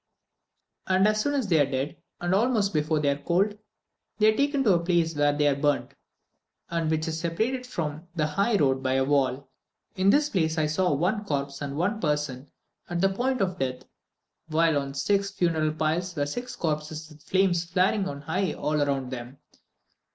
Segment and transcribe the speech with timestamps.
[0.87, 3.55] As soon as they are dead, and almost before they are cold,
[4.17, 5.93] they are taken to the place where they are burnt,
[6.71, 9.47] and which is separated from the high road by a wall.
[9.95, 12.49] In this place I saw one corpse and one person
[12.89, 13.83] at the point of death,
[14.47, 18.81] while on six funeral piles were six corpses with the flames flaring on high all
[18.81, 19.37] around them.